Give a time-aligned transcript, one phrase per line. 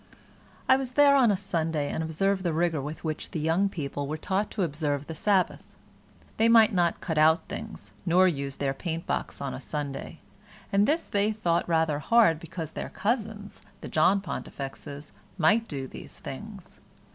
[0.67, 4.07] I was there on a Sunday, and observed the rigour with which the young people
[4.07, 5.61] were taught to observe the Sabbath;
[6.37, 10.17] they might not cut out things, nor use their paintbox on a Sunday,
[10.73, 16.17] and this they thought rather hard, because their cousins the John Pontifexes might do these
[16.17, 16.79] things.